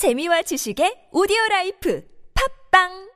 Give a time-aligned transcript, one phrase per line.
[0.00, 2.00] 재미와 지식의 오디오 라이프.
[2.32, 3.09] 팝빵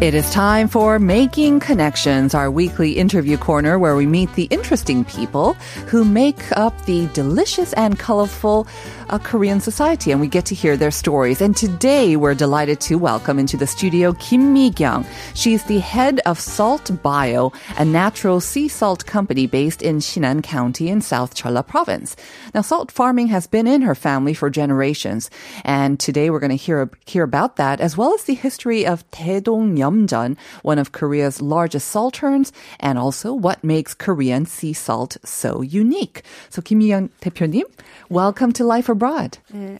[0.00, 5.04] It is time for Making Connections, our weekly interview corner where we meet the interesting
[5.04, 5.52] people
[5.88, 8.66] who make up the delicious and colorful
[9.10, 11.42] uh, Korean society, and we get to hear their stories.
[11.42, 15.04] And today we're delighted to welcome into the studio Kim Mi-kyung.
[15.34, 20.88] She's the head of Salt Bio, a natural sea salt company based in Shinan County
[20.88, 22.16] in South Cholla Province.
[22.54, 25.28] Now, salt farming has been in her family for generations,
[25.62, 29.08] and today we're going to hear hear about that as well as the history of
[29.10, 35.61] Taedong Yeomjeon, one of Korea's largest salterns, and also what makes Korean sea salt so
[35.61, 36.21] unique.
[36.49, 37.63] So, Kim Mi-kyung 대표님,
[38.09, 39.39] welcome to Life Abroad.
[39.51, 39.79] 네,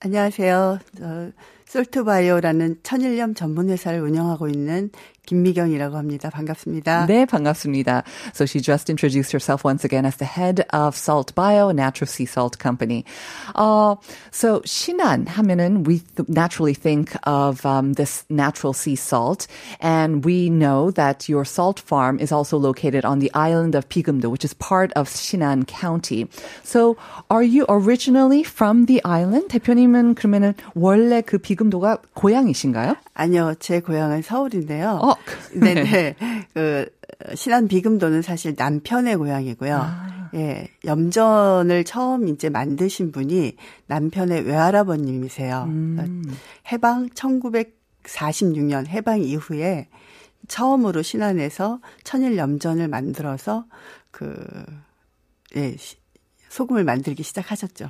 [0.00, 0.80] 안녕하세요.
[0.98, 1.32] 저,
[1.72, 4.90] 솔트바이오라는 천일염 전문 회사를 운영하고 있는
[5.26, 6.30] 김미경이라고 합니다.
[6.30, 7.06] 반갑습니다.
[7.06, 8.02] 네, 반갑습니다.
[8.34, 12.08] So she just introduced herself once again as the head of Salt Bio, a natural
[12.08, 13.04] sea salt company.
[13.54, 13.94] Uh,
[14.32, 19.46] so Shinan 하면은 we th- naturally think of um, this natural sea salt,
[19.80, 24.28] and we know that your salt farm is also located on the island of Pigumdo,
[24.28, 26.28] which is part of Shinan County.
[26.64, 26.96] So
[27.30, 29.48] are you originally from the island?
[29.50, 32.96] 대표님은 그러면은 원래 그 비금도가 고향이신가요?
[33.14, 34.98] 아니요, 제 고향은 서울인데요.
[35.02, 35.14] 어,
[35.53, 36.15] 네네.
[36.53, 36.85] 그,
[37.35, 39.75] 신안 비금도는 사실 남편의 고향이고요.
[39.75, 40.29] 아.
[40.35, 43.55] 예, 염전을 처음 이제 만드신 분이
[43.87, 45.63] 남편의 외할아버님이세요.
[45.67, 46.23] 음.
[46.71, 49.87] 해방 1946년 해방 이후에
[50.47, 53.65] 처음으로 신안에서 천일 염전을 만들어서
[54.11, 54.35] 그,
[55.55, 55.97] 예, 시-
[56.49, 57.89] 소금을 만들기 시작하셨죠.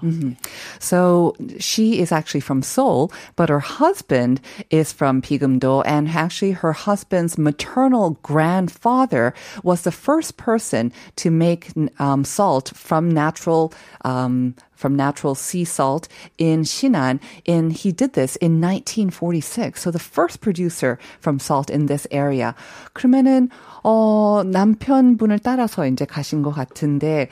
[0.79, 6.73] So she is actually from Seoul, but her husband is from Pigumdo, and actually her
[6.73, 13.73] husband's maternal grandfather was the first person to make um, salt from natural.
[14.03, 16.07] Um, from natural sea salt
[16.37, 19.81] in Shinan, and he did this in 1946.
[19.81, 22.53] So the first producer from salt in this area.
[22.93, 23.49] 그러면은
[23.83, 27.29] 어 남편분을 따라서 이제 가신 것 같은데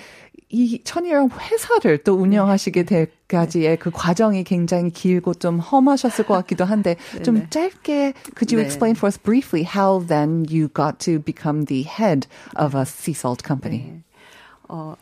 [0.50, 6.98] 이 천이랑 회사를 또 운영하시게 될까지의 그 과정이 굉장히 길고 좀 험하셨을 것 같기도 한데
[7.26, 8.66] 좀 짧게 could you 네.
[8.66, 13.16] explain for us briefly how then you got to become the head of a sea
[13.16, 14.04] salt company?
[14.70, 14.96] 어,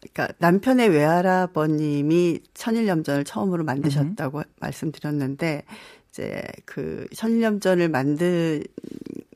[0.00, 5.62] 그러니까 남편의 외할아버님이 천일염전을 처음으로 만드셨다고 말씀드렸는데
[6.10, 8.64] 이제 그 천일염전을 만든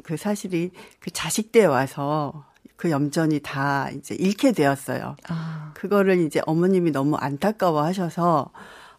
[0.03, 2.46] 그 사실이 그 자식 때 와서
[2.76, 5.16] 그 염전이 다 이제 잃게 되었어요.
[5.75, 8.50] 그거를 이제 어머님이 너무 안타까워 하셔서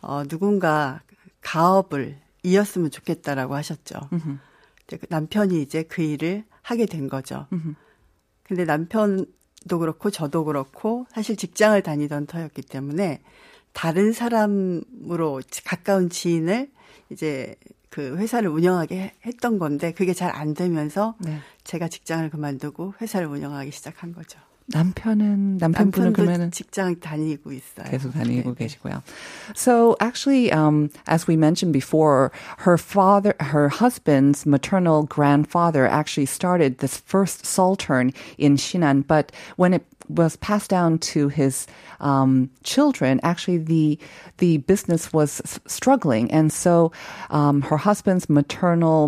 [0.01, 1.01] 어 누군가
[1.41, 3.99] 가업을 이었으면 좋겠다라고 하셨죠.
[4.09, 7.47] 근데 그 남편이 이제 그 일을 하게 된 거죠.
[8.43, 13.21] 근데 남편도 그렇고 저도 그렇고 사실 직장을 다니던 터였기 때문에
[13.73, 16.71] 다른 사람으로 가까운 지인을
[17.11, 17.55] 이제
[17.89, 21.39] 그 회사를 운영하게 해- 했던 건데 그게 잘 안 되면서 네.
[21.63, 24.39] 제가 직장을 그만두고 회사를 운영하기 시작한 거죠.
[24.69, 27.89] 남편은 남편분은 그러면은 직장 다니고 있어요.
[27.89, 28.65] 계속 다니고 네, 네.
[28.67, 29.01] 계시고요.
[29.55, 32.31] So actually, um, as we mentioned before,
[32.65, 39.73] her father, her husband's maternal grandfather actually started this first saltern in Shinan, but when
[39.73, 41.67] it was passed down to his
[41.99, 43.99] um, children, actually the
[44.37, 46.91] the business was s- struggling, and so
[47.29, 49.07] um, her husband's maternal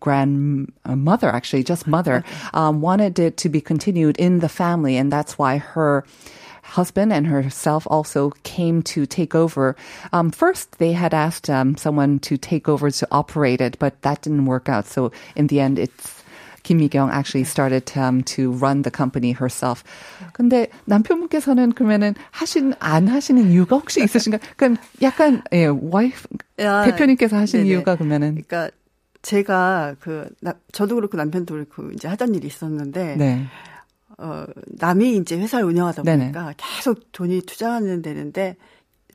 [0.00, 5.38] grandmother, actually just mother, um, wanted it to be continued in the family, and that's
[5.38, 6.04] why her
[6.62, 9.76] husband and herself also came to take over.
[10.12, 14.22] Um, first, they had asked um, someone to take over to operate it, but that
[14.22, 14.86] didn't work out.
[14.86, 16.15] So in the end, it's
[16.66, 19.84] Kim Mi-kyung actually started um, to run the company herself.
[20.32, 24.40] 근데 남편분께서는 그러면은 하신 안 하시는 이유가 혹시 있으신가요?
[24.56, 26.26] 그러니까 약간 예, 와이프
[26.58, 27.70] 야, 대표님께서 하신 네네.
[27.70, 28.70] 이유가 그러면은 그러니까
[29.22, 33.46] 제가 그 나, 저도 그렇고 남편도 그렇고 이제 하던 일이 있었는데 네.
[34.18, 36.32] 어, 남이 이제 회사를 운영하다 네네.
[36.32, 38.56] 보니까 계속 돈이 투자하는 데는데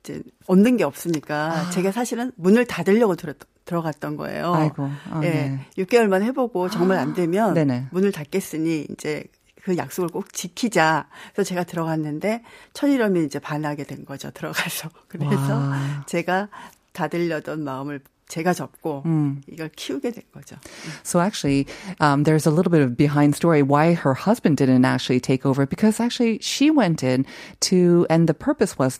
[0.00, 3.34] 이제 얻는 게 없으니까 제가 사실은 문을 닫으려고 들어,
[3.64, 4.52] 들어갔던 거예요.
[4.54, 4.90] 아이고.
[5.10, 5.30] 아, 예.
[5.30, 5.66] 네.
[5.78, 7.88] 6개월만 해보고 정말 안 되면 네네.
[7.90, 9.24] 문을 닫겠으니 이제
[9.62, 11.08] 그 약속을 꼭 지키자.
[11.32, 12.42] 그래서 제가 들어갔는데
[12.72, 14.30] 천일염이 이제 반하게 된 거죠.
[14.30, 14.90] 들어가서.
[15.08, 16.04] 그래서 와.
[16.06, 16.48] 제가
[16.92, 18.00] 닫으려던 마음을
[18.31, 19.03] 제가 접고
[19.47, 20.57] 이걸 키우게 된 거죠.
[21.03, 21.65] So actually,
[22.01, 25.65] um, there's a little bit of behind story why her husband didn't actually take over
[25.65, 27.25] because actually she went in
[27.61, 28.99] to, and the purpose was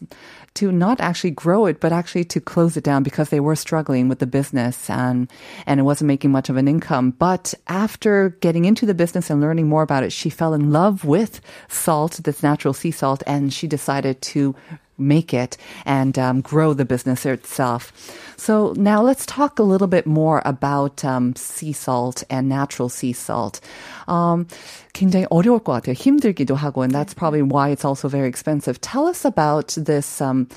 [0.56, 4.08] to not actually grow it, but actually to close it down because they were struggling
[4.08, 5.30] with the business and,
[5.66, 7.12] and it wasn't making much of an income.
[7.12, 11.04] But after getting into the business and learning more about it, she fell in love
[11.04, 14.56] with salt, this natural sea salt, and she decided to
[14.98, 17.92] make it and um, grow the business itself.
[18.38, 23.14] So now let's talk a little bit more about um, sea salt and natural sea
[23.14, 23.60] salt.
[24.08, 24.48] Um,
[24.94, 25.94] 굉장히 어려울 것 같아요.
[25.96, 28.82] 힘들기도 하고, and that's probably why it's also very expensive.
[28.82, 30.22] Tell us about this.
[30.22, 30.48] Um,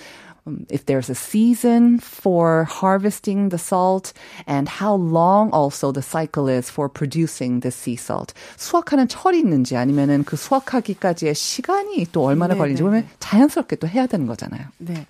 [0.69, 4.13] if there's a season for harvesting the salt
[4.45, 8.33] and how long also the cycle is for producing the sea salt.
[8.57, 13.09] 수확하는 철이 있는지 아니면은 그 수확하기까지의 시간이 또 얼마나 네, 걸리는지 네, 보면 네.
[13.19, 14.67] 자연스럽게 또 해야 되는 거잖아요.
[14.77, 15.07] 네.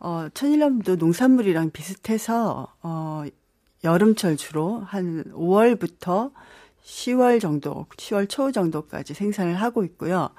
[0.00, 3.24] 어, 천일염도 농산물이랑 비슷해서, 어,
[3.84, 6.32] 여름철 주로 한 5월부터
[6.84, 10.30] 10월 정도, 10월 초 정도까지 생산을 하고 있고요.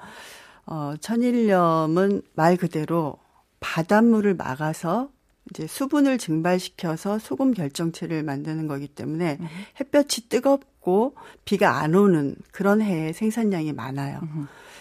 [0.66, 3.18] 어, 천일염은 말 그대로
[3.60, 5.10] 바닷물을 막아서
[5.50, 9.38] 이제 수분을 증발시켜서 소금 결정체를 만드는 거기 때문에
[9.80, 11.14] 햇볕이 뜨겁고
[11.44, 14.20] 비가 안 오는 그런 해에 생산량이 많아요.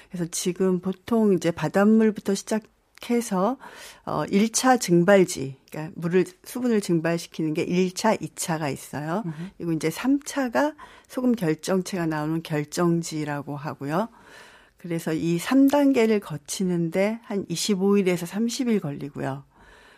[0.10, 2.64] 그래서 지금 보통 이제 바닷물부터 시작
[3.10, 3.56] 해서
[4.06, 9.24] 어 1차 증발지, 그러니까 물을 수분을 증발시키는 게 1차, 2차가 있어요.
[9.58, 10.76] 그리고 이제 3차가
[11.08, 14.10] 소금 결정체가 나오는 결정지라고 하고요.
[14.80, 19.44] 그래서 이 3단계를 거치는데 한 25일에서 30일 걸리고요.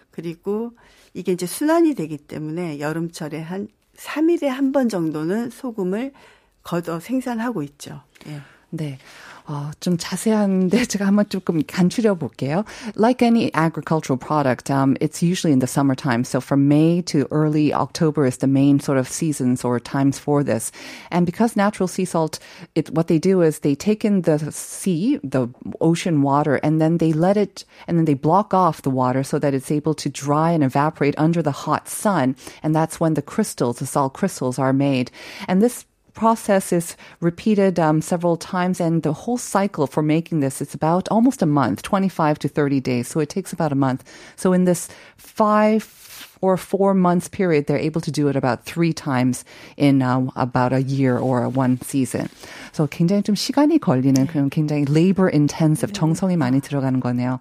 [0.10, 0.72] 그리고
[1.14, 6.12] 이게 이제 순환이 되기 때문에 여름철에 한 3일에 한 번 정도는 소금을
[6.64, 8.02] 걷어 생산하고 있죠.
[8.28, 8.42] 예.
[8.70, 8.98] 네.
[9.49, 12.65] 어, 좀 자세한데 제가 한번 조금 간추려 볼게요.
[12.97, 16.25] Like any agricultural product, um, it's usually in the summertime.
[16.25, 20.43] So from May to early October is the main sort of seasons or times for
[20.43, 20.73] this.
[21.11, 22.41] And because natural sea salt,
[22.75, 25.49] it, what they do is they take in the sea, the
[25.81, 29.39] ocean water, and then they let it, and then they block off the water so
[29.39, 32.35] that it's able to dry and evaporate under the hot sun.
[32.65, 35.13] And that's when the crystals, the salt crystals are made.
[35.47, 35.87] And this
[36.17, 41.07] process is repeated um, several times and the whole cycle for making this is about
[41.11, 44.03] almost a month 25 to 30 days so it takes about a month
[44.35, 45.85] so in this five
[46.41, 49.45] or four months period they're able to do it about three times
[49.77, 52.29] in uh, about a year or one season
[52.73, 57.41] so 굉장히 좀 시간이 걸리는 그런 굉장히 labor intensive 정성이 많이 들어가는 거네요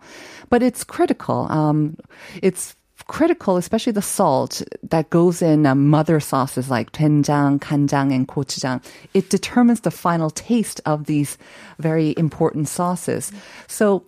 [0.50, 1.96] but it's critical um,
[2.42, 2.76] it's
[3.08, 8.84] critical, especially the salt that goes in um, mother sauces like 된장, 간장, and gochujang.
[9.14, 11.38] It determines the final taste of these
[11.80, 13.32] very important sauces.
[13.68, 14.04] So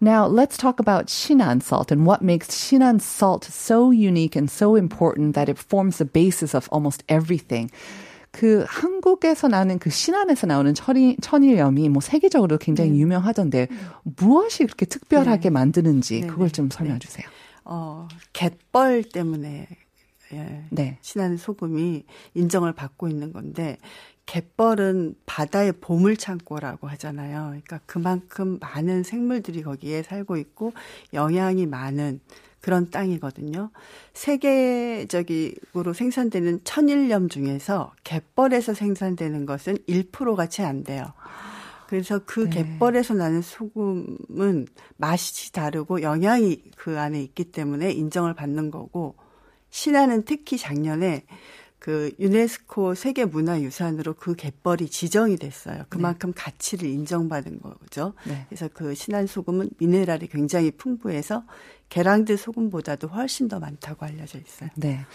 [0.00, 4.76] now let's talk about Shinan salt and what makes Shinan salt so unique and so
[4.76, 7.70] important that it forms the basis of almost everything.
[8.32, 13.68] 그 한국에서 나는 그 신안에서 나오는 천이, 천일염이 뭐 세계적으로 굉장히 유명하던데
[14.02, 17.26] 무엇이 그렇게 특별하게 만드는지 네, 그걸 네, 좀 설명해 주세요.
[17.63, 19.67] 어, 갯벌 때문에
[20.33, 20.97] 예, 네.
[21.01, 22.05] 신한 소금이
[22.35, 23.77] 인정을 받고 있는 건데
[24.25, 27.47] 갯벌은 바다의 보물 창고라고 하잖아요.
[27.47, 30.73] 그러니까 그만큼 많은 생물들이 거기에 살고 있고
[31.13, 32.21] 영양이 많은
[32.61, 33.71] 그런 땅이거든요.
[34.13, 41.11] 세계적으로 생산되는 천일염 중에서 갯벌에서 생산되는 것은 1%가 채 안 돼요.
[41.91, 42.63] 그래서 그 네.
[42.63, 44.65] 갯벌에서 나는 소금은
[44.95, 49.15] 맛이 다르고 영양이 그 안에 있기 때문에 인정을 받는 거고
[49.71, 51.25] 신안은 특히 작년에
[51.79, 55.83] 그 유네스코 세계 문화유산으로 그 갯벌이 지정이 됐어요.
[55.89, 58.13] 그만큼 가치를 인정받은 거죠.
[58.25, 58.45] 네.
[58.47, 61.43] 그래서 그 신안 소금은 미네랄이 굉장히 풍부해서
[61.90, 64.70] 계랑드 소금보다도 훨씬 더 많다고 알려져 있어요.
[64.76, 65.06] 네.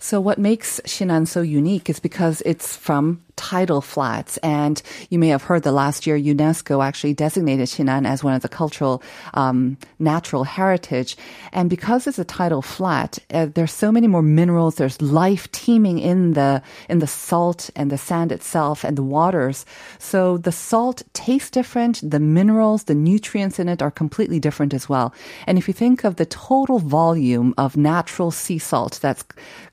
[0.00, 4.38] So what makes Shinan so unique is because it's from tidal flats.
[4.38, 8.42] And you may have heard that last year UNESCO actually designated Shinan as one of
[8.42, 9.02] the cultural
[9.34, 11.16] um, natural heritage.
[11.52, 14.76] And because it's a tidal flat, uh, there's so many more minerals.
[14.76, 19.64] There's life teeming in the in the salt and the sand itself and the waters.
[19.98, 22.00] So the salt tastes different.
[22.02, 25.14] The minerals, the nutrients in it are completely different as well.
[25.46, 29.25] And if you think of the total volume of natural sea salt that's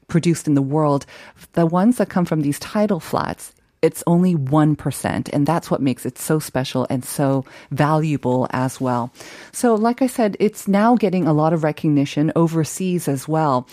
[0.06, 1.04] produced in the world,
[1.52, 3.52] the ones that come from these tidal flats,
[3.82, 5.28] it's only 1%.
[5.30, 9.12] And that's what makes it so special and so valuable as well.
[9.52, 13.68] So, like I said, it's now getting a lot of recognition overseas as well.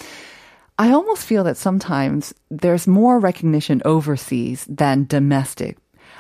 [0.78, 5.78] I almost feel that sometimes there's more recognition overseas than domestic.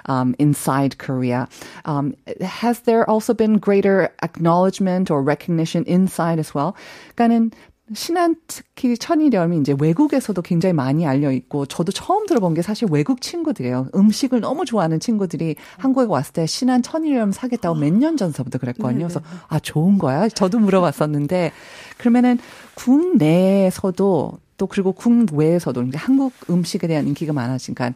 [0.07, 1.47] Um, inside Korea.
[1.85, 6.73] Um, has there also been greater acknowledgement or recognition inside as well?
[7.15, 7.51] 그러니까는
[7.93, 13.21] 신안 특히 천일염이 이제 외국에서도 굉장히 많이 알려 있고 저도 처음 들어본 게 사실 외국
[13.21, 13.89] 친구들이에요.
[13.93, 19.05] 음식을 너무 좋아하는 친구들이 한국에 왔을 때 신안 천일염 사겠다고 몇 년 전서부터 그랬거든요.
[19.07, 20.29] 그래서 아 좋은 거야?
[20.29, 21.51] 저도 물어봤었는데
[21.97, 22.39] 그러면은
[22.73, 27.93] 국내에서도 또 그리고 국외에서도 한국 음식에 대한 인기가 많아지니까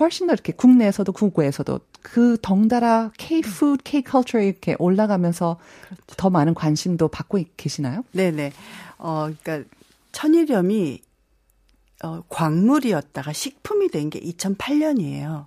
[0.00, 6.02] 훨씬 더 이렇게 국내에서도 국외에서도 그 덩달아 K-food, K-culture 이렇게 올라가면서 그렇죠.
[6.16, 8.04] 더 많은 관심도 받고 계시나요?
[8.12, 8.52] 네네.
[8.98, 9.68] 어, 그러니까
[10.12, 11.02] 천일염이
[12.04, 15.46] 어, 광물이었다가 식품이 된 게 2008년이에요.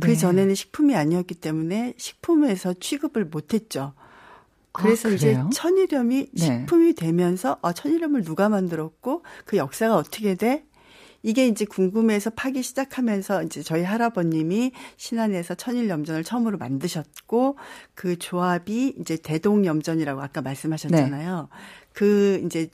[0.00, 0.16] 그 네.
[0.16, 3.92] 전에는 식품이 아니었기 때문에 식품에서 취급을 못했죠.
[4.72, 6.40] 그래서 아, 이제 천일염이 네.
[6.40, 10.64] 식품이 되면서 아 천일염을 누가 만들었고 그 역사가 어떻게 돼?
[11.22, 17.58] 이게 이제 궁금해서 파기 시작하면서 이제 저희 할아버님이 신안에서 천일염전을 처음으로 만드셨고
[17.94, 21.48] 그 조합이 이제 대동염전이라고 아까 말씀하셨잖아요.
[21.50, 21.58] 네.
[21.92, 22.70] 그 이제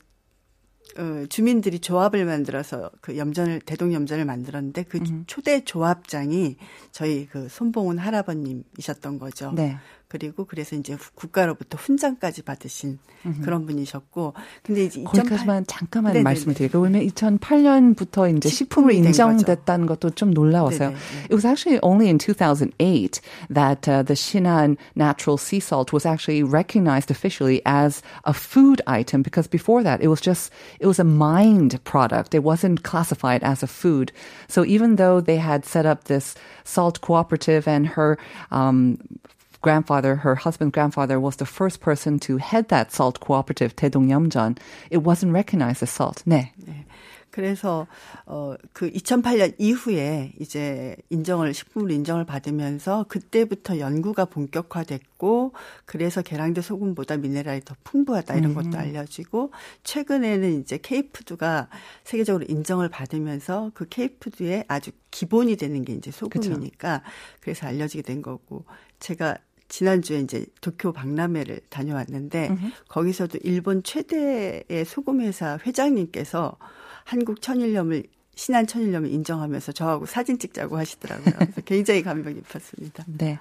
[0.97, 5.25] 어, 주민들이 조합을 만들어서 그 염전을 대동 염전을 만들었는데 그 음.
[5.27, 6.57] 초대 조합장이
[6.91, 9.53] 저희 그 손봉훈 할아버님이셨던 거죠.
[9.55, 9.77] 네.
[10.14, 13.42] 그리고 그래서 이제 국가로부터 훈장까지 받으신 음흠.
[13.42, 16.24] 그런 분이셨고 근데 이제 거기까지만 잠깐만 네네네.
[16.24, 16.84] 말씀을 드릴게요.
[16.84, 20.90] 왜냐면 2008년부터 이제 식품으로 인정됐다는 것도 좀 놀라워서요.
[20.90, 21.00] 네네.
[21.26, 26.44] It was actually only in 2008 that uh, the Shinan natural sea salt was actually
[26.44, 31.04] recognized officially as a food item because before that it was just it was a
[31.04, 32.36] mined product.
[32.36, 34.12] It wasn't classified as a food.
[34.48, 38.20] So even though they had set up this salt cooperative and her
[38.52, 39.00] um,
[39.61, 44.59] grandfather, her husband's grandfather, was the first person to head that salt cooperative, 대동염전.
[44.91, 46.23] It wasn't recognized as salt.
[46.27, 46.53] 네.
[46.57, 46.85] 네.
[47.31, 47.87] 그래서
[48.25, 55.53] 어그 2008년 이후에 이제 인정을 식품으로 인정을 받으면서 그때부터 연구가 본격화됐고
[55.85, 58.75] 그래서 계량대 소금보다 미네랄이 더 풍부하다 이런 것도 음.
[58.75, 59.53] 알려지고
[59.85, 61.69] 최근에는 이제 케이푸드가
[62.03, 67.11] 세계적으로 인정을 받으면서 그 케이푸드의 아주 기본이 되는 게 이제 소금이니까 그쵸.
[67.41, 68.65] 그래서 알려지게 된 거고
[68.99, 69.39] 제가
[69.70, 72.72] 지난주에 이제 도쿄 박람회를 다녀왔는데 음흠.
[72.90, 76.58] 거기서도 일본 최대의 소금 회사 회장님께서
[77.06, 78.04] 한국 천일염을
[78.36, 81.36] 신한 천일염을 인정하면서 저하고 사진 찍자고 하시더라고요.
[81.38, 83.06] 그래서 굉장히 감명 깊었습니다.
[83.18, 83.40] 네.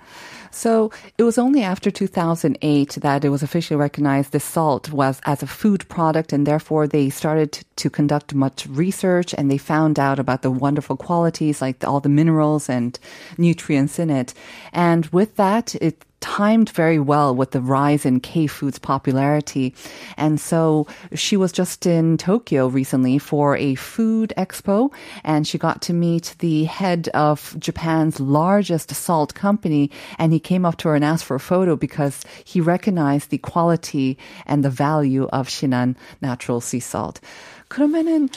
[0.52, 5.42] So it was only after 2008 that it was officially recognized the salt was as
[5.42, 10.18] a food product and therefore they started to conduct much research and they found out
[10.18, 12.98] about the wonderful qualities like all the minerals and
[13.38, 14.34] nutrients in it.
[14.72, 19.73] And with that, it timed very well with the rise in K food's popularity.
[20.17, 24.91] And so she was just in Tokyo recently for a food expo
[25.23, 30.65] and she got to meet the head of Japan's largest salt company and he came
[30.65, 34.69] up to her and asked for a photo because he recognized the quality and the
[34.69, 37.19] value of Shinan natural sea salt.
[37.67, 38.29] 그러면은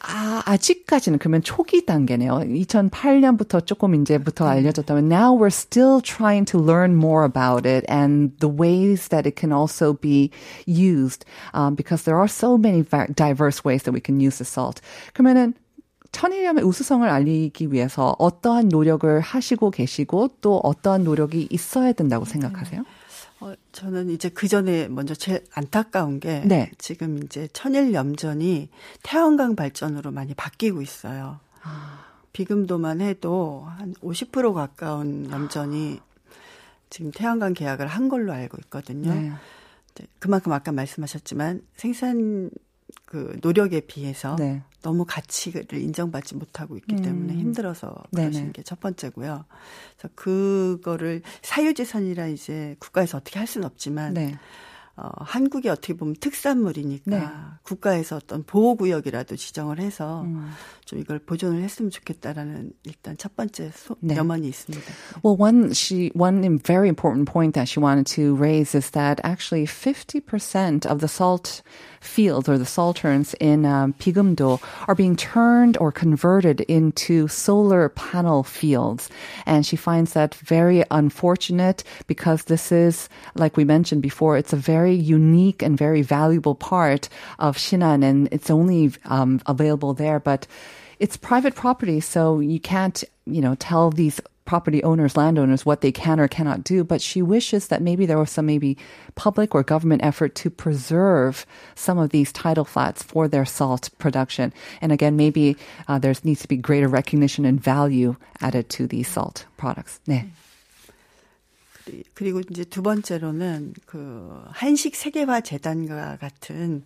[0.00, 2.38] 아, 아직까지는 그러면 초기 단계네요.
[2.38, 8.52] 2008년부터 조금 이제부터 알려졌다면 now we're still trying to learn more about it and the
[8.52, 10.30] ways that it can also be
[10.66, 11.24] used
[11.54, 14.80] um, because there are so many diverse ways that we can use the salt.
[15.12, 15.54] 그러면은
[16.12, 22.84] 천일염의 우수성을 알리기 위해서 어떠한 노력을 하시고 계시고 또 어떠한 노력이 있어야 된다고 생각하세요?
[23.46, 26.70] 어, 저는 이제 그 전에 먼저 제일 안타까운 게 네.
[26.78, 28.70] 지금 이제 천일 염전이
[29.04, 31.38] 태양광 발전으로 많이 바뀌고 있어요.
[31.62, 32.04] 아.
[32.32, 36.00] 비금도만 해도 한 50% 가까운 염전이
[36.90, 39.14] 지금 태양광 계약을 한 걸로 알고 있거든요.
[39.14, 39.32] 네.
[40.18, 42.50] 그만큼 아까 말씀하셨지만 생산
[43.04, 44.62] 그 노력에 비해서 네.
[44.86, 47.02] 너무 가치를 인정받지 못하고 있기 음.
[47.02, 49.44] 때문에 힘들어서 그러시는 게 첫 번째고요.
[49.96, 54.38] 그래서 그거를 사유재산이라 이제 국가에서 어떻게 할 수는 없지만 네.
[54.96, 57.26] 어, 한국이 어떻게 보면 특산물이니까 네.
[57.64, 60.50] 국가에서 어떤 보호구역이라도 지정을 해서 음.
[60.86, 64.16] 좀 이걸 보존을 했으면 좋겠다라는 일단 첫 번째 소, 네.
[64.16, 64.84] 염원이 있습니다.
[65.22, 69.66] Well, one she one very important point that she wanted to raise is that actually
[69.66, 71.62] 50% of the salt
[72.06, 78.42] fields or the salterns in um, Pigumdo are being turned or converted into solar panel
[78.42, 79.10] fields.
[79.44, 84.56] And she finds that very unfortunate because this is, like we mentioned before, it's a
[84.56, 87.08] very unique and very valuable part
[87.38, 90.20] of Shinan and it's only um, available there.
[90.20, 90.46] But
[90.98, 95.92] it's private property, so you can't, you know, tell these property owners, landowners, what they
[95.92, 98.78] can or cannot do, but she wishes that maybe there was some maybe
[99.14, 104.52] public or government effort to preserve some of these tidal flats for their salt production.
[104.80, 105.56] And again, maybe
[105.88, 110.00] uh, there needs to be greater recognition and value added to these salt products.
[110.06, 110.30] 네.
[112.14, 116.84] 그리고 이제 두 번째로는 그 한식 세계화 재단과 같은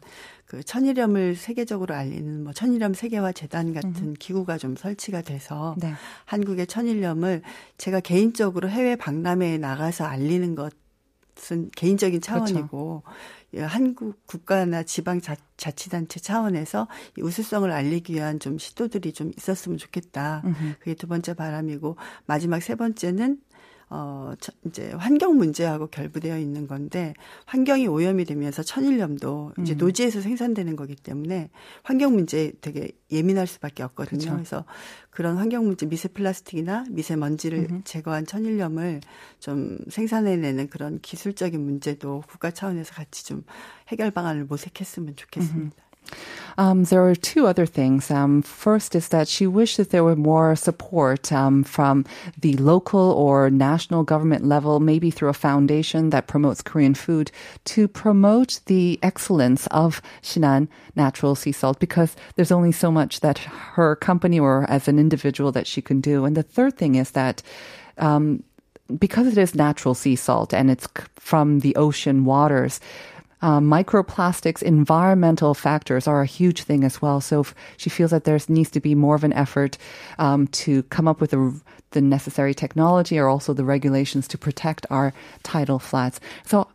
[0.50, 4.14] 그 천일염을 세계적으로 알리는 뭐 천일염 세계화 재단 같은 음.
[4.18, 5.94] 기구가 좀 설치가 돼서 네.
[6.24, 7.42] 한국의 천일염을
[7.78, 12.46] 제가 개인적으로 해외 박람회에 나가서 알리는 것은 개인적인 그렇죠.
[12.46, 13.66] 차원이고 그렇죠.
[13.68, 20.42] 한국 국가나 지방 자, 자치단체 차원에서 이 우수성을 알리기 위한 좀 시도들이 좀 있었으면 좋겠다.
[20.44, 20.74] 음흠.
[20.80, 23.38] 그게 두 번째 바람이고 마지막 세 번째는
[23.92, 24.32] 어,
[24.64, 27.12] 이제 환경 문제하고 결부되어 있는 건데
[27.46, 29.78] 환경이 오염이 되면서 천일염도 이제 음.
[29.78, 31.50] 노지에서 생산되는 거기 때문에
[31.82, 34.20] 환경 문제에 되게 예민할 수밖에 없거든요.
[34.20, 34.34] 그렇죠.
[34.36, 34.64] 그래서
[35.10, 37.82] 그런 환경 문제 미세 플라스틱이나 미세 먼지를 음.
[37.84, 39.00] 제거한 천일염을
[39.40, 43.42] 좀 생산해내는 그런 기술적인 문제도 국가 차원에서 같이 좀
[43.88, 45.76] 해결 방안을 모색했으면 좋겠습니다.
[45.76, 45.89] 음.
[46.58, 48.10] Um, there are two other things.
[48.10, 52.04] Um, first is that she wishes that there were more support um, from
[52.38, 57.30] the local or national government level, maybe through a foundation that promotes Korean food,
[57.64, 63.38] to promote the excellence of Shinan natural sea salt because there's only so much that
[63.38, 66.24] her company or as an individual that she can do.
[66.24, 67.42] And the third thing is that
[67.96, 68.42] um,
[68.98, 72.80] because it is natural sea salt and it's from the ocean waters,
[73.42, 77.20] um, microplastics, environmental factors are a huge thing as well.
[77.20, 79.78] So she feels that there needs to be more of an effort
[80.18, 85.12] um, to come up with the necessary technology or also the regulations to protect our
[85.42, 86.20] tidal flats.
[86.44, 86.68] So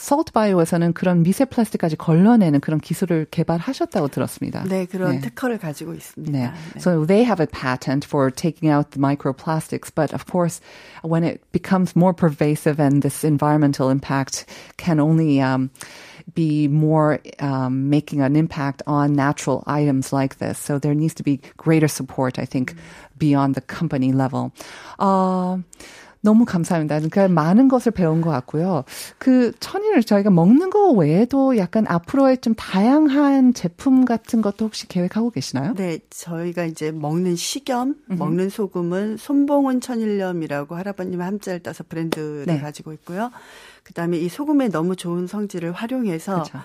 [0.00, 4.64] Salt Bio에서는 그런 미세 플라스틱까지 걸러내는 그런 기술을 개발하셨다고 들었습니다.
[4.64, 5.20] 네, 그런 네.
[5.20, 6.32] 특허를 가지고 있습니다.
[6.32, 6.52] 네.
[6.74, 6.80] 네.
[6.80, 10.60] So they have a patent for taking out the microplastics, but of course,
[11.02, 14.44] when it becomes more pervasive and this environmental impact
[14.76, 15.70] can only um,
[16.34, 20.58] be more um, making an impact on natural items like this.
[20.58, 22.74] So there needs to be greater support, I think,
[23.16, 24.52] beyond the company level.
[24.98, 25.58] Uh,
[26.21, 26.95] 너무 감사합니다.
[26.99, 28.83] 그러니까 많은 것을 배운 것 같고요.
[29.17, 35.31] 그 천일을 저희가 먹는 거 외에도 약간 앞으로의 좀 다양한 제품 같은 것도 혹시 계획하고
[35.31, 35.73] 계시나요?
[35.75, 38.19] 네, 저희가 이제 먹는 식염, 음흠.
[38.19, 42.59] 먹는 소금은 손봉은 천일염이라고 할아버님 함자를 따서 브랜드를 네.
[42.59, 43.31] 가지고 있고요.
[43.83, 46.57] 그다음에 이 소금의 너무 좋은 성질을 활용해서 그렇죠.
[46.59, 46.61] 어,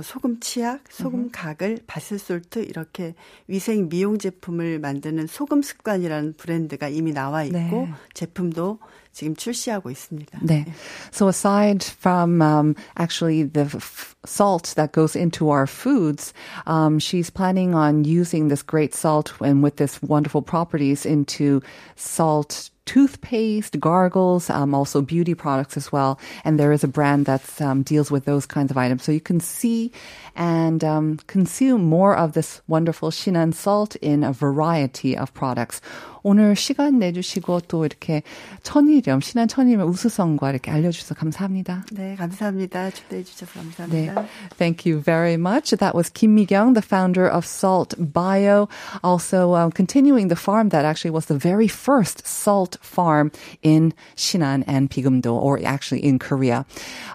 [0.00, 3.14] 소금 치약, 소금 각을, 바스솔트 이렇게
[3.46, 7.92] 위생 미용 제품을 만드는 소금 습관이라는 브랜드가 이미 나와 있고 네.
[8.14, 8.78] 제품도
[9.12, 10.40] 지금 출시하고 있습니다.
[10.42, 10.64] 네.
[11.12, 16.32] So aside from um, actually the f- salt that goes into our foods,
[16.66, 21.60] um, she's planning on using this great salt and with this wonderful properties into
[21.96, 26.18] salt toothpaste, gargles, um, also beauty products as well.
[26.44, 29.04] And there is a brand that um, deals with those kinds of items.
[29.04, 29.92] So you can see
[30.34, 35.80] and um, consume more of this wonderful Shinan salt in a variety of products.
[36.23, 38.21] 오늘 시간 내주시고 또 이렇게
[38.63, 41.85] 천일염, 신한 천일염 우수성과 이렇게 알려주셔서 감사합니다.
[41.93, 42.89] 네, 감사합니다.
[42.91, 44.21] 초대해 주셔서 감사합니다.
[44.21, 45.71] 네, thank you very much.
[45.77, 48.67] That was Kim Mi-kyung, the founder of Salt Bio,
[49.03, 54.63] also um, continuing the farm that actually was the very first salt farm in Shinan
[54.67, 56.65] and Pigumdo, or actually in Korea.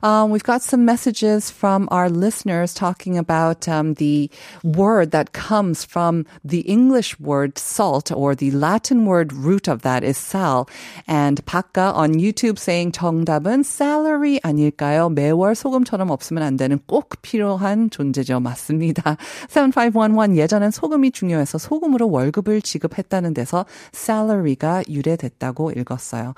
[0.02, 4.30] Um, we've got some messages from our listeners talking about um, the
[4.64, 9.81] word that comes from the English word salt or the Latin Latin word root of
[9.83, 10.67] that is sal.
[11.07, 15.09] And 박가 on YouTube saying 정답은 salary 아닐까요?
[15.09, 18.39] 매월 소금처럼 없으면 안 되는 꼭 필요한 존재죠.
[18.39, 19.17] 맞습니다.
[19.49, 26.33] 7511 예전엔 소금이 중요해서 소금으로 월급을 지급했다는 데서 salary가 유래됐다고 읽었어요.